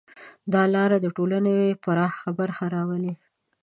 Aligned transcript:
دا 0.53 0.63
لاره 0.75 0.97
د 1.01 1.07
ټولنې 1.17 1.55
پراخه 1.83 2.29
برخه 2.39 2.65
راولي. 2.75 3.13